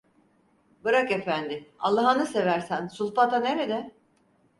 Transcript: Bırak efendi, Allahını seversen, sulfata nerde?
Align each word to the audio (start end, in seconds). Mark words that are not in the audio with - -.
Bırak 0.83 1.11
efendi, 1.11 1.69
Allahını 1.79 2.25
seversen, 2.25 2.87
sulfata 2.87 3.39
nerde? 3.39 3.95